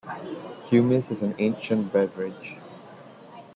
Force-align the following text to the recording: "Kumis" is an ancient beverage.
"Kumis" 0.63 1.11
is 1.11 1.21
an 1.21 1.35
ancient 1.37 1.93
beverage. 1.93 2.55